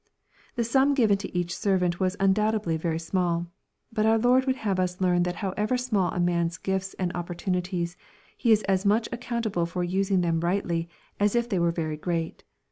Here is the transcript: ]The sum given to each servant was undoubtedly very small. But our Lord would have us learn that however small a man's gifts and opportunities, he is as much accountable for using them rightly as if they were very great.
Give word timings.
]The 0.55 0.63
sum 0.63 0.95
given 0.95 1.19
to 1.19 1.37
each 1.37 1.55
servant 1.55 1.99
was 1.99 2.17
undoubtedly 2.19 2.75
very 2.75 2.97
small. 2.97 3.45
But 3.93 4.07
our 4.07 4.17
Lord 4.17 4.45
would 4.47 4.55
have 4.55 4.79
us 4.79 4.99
learn 4.99 5.21
that 5.21 5.35
however 5.45 5.77
small 5.77 6.11
a 6.11 6.19
man's 6.19 6.57
gifts 6.57 6.95
and 6.95 7.11
opportunities, 7.13 7.95
he 8.35 8.51
is 8.51 8.63
as 8.63 8.83
much 8.83 9.07
accountable 9.11 9.67
for 9.67 9.83
using 9.83 10.21
them 10.21 10.39
rightly 10.39 10.89
as 11.19 11.35
if 11.35 11.47
they 11.47 11.59
were 11.59 11.69
very 11.71 11.97
great. 11.97 12.43